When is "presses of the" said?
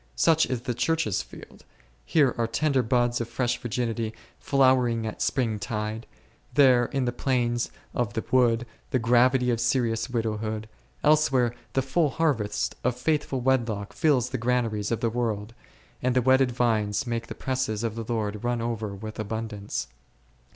17.35-18.11